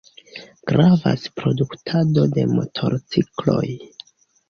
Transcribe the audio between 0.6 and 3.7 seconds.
Gravas produktado de motorcikloj.